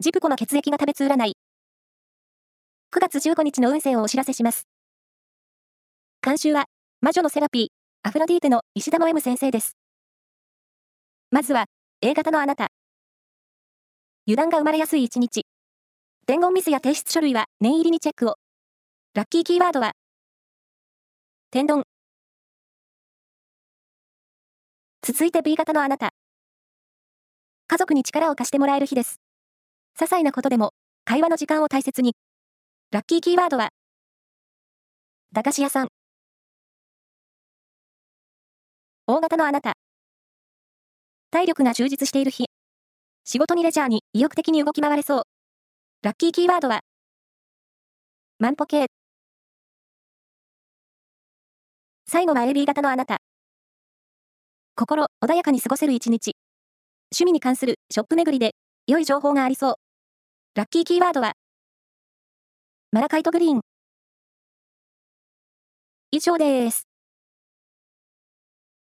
[0.00, 1.32] ジプコの血液が食べつ占い。
[2.94, 4.68] 9月15日の運勢をお知らせします。
[6.22, 6.66] 監修は、
[7.00, 9.76] 魔女のセラピー、アフロディーテの石田の M 先生です。
[11.32, 11.64] まずは、
[12.00, 12.68] A 型のあなた。
[14.28, 15.46] 油断が生まれやすい一日。
[16.28, 18.36] 伝言ミスや提出書類は念入りにチェックを。
[19.14, 19.94] ラッキーキーワードは、
[21.50, 21.82] 天丼。
[25.02, 26.10] 続いて B 型のあなた。
[27.66, 29.20] 家族に力を貸してもらえる日です。
[29.98, 30.74] 些細なことでも、
[31.04, 32.14] 会話の時間を大切に。
[32.92, 33.70] ラッキーキーワードは、
[35.32, 35.88] 駄菓子屋さん。
[39.08, 39.72] 大型のあなた。
[41.32, 42.44] 体力が充実している日。
[43.24, 45.22] 仕事にレジャーに意欲的に動き回れそう。
[46.02, 46.82] ラッキーキーワードは、
[48.38, 48.86] 万歩計。
[52.06, 53.16] 最後は AB 型のあなた。
[54.76, 56.36] 心穏やかに過ごせる一日。
[57.12, 58.52] 趣味に関するショップ巡りで
[58.86, 59.87] 良い情報がありそう。
[60.58, 61.34] ラッキーキーワードは、
[62.90, 63.60] マラカイトグリーン。
[66.10, 66.87] 以上です。